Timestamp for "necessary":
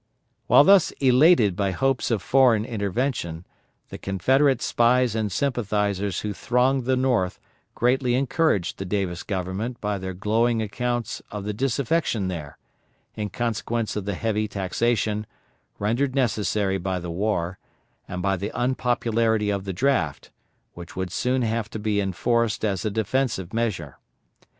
16.15-16.79